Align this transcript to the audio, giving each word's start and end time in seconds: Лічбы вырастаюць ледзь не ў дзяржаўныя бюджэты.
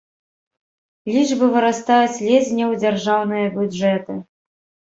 Лічбы 1.15 1.45
вырастаюць 1.55 2.21
ледзь 2.31 2.51
не 2.61 2.65
ў 2.71 2.81
дзяржаўныя 2.85 3.55
бюджэты. 3.59 4.21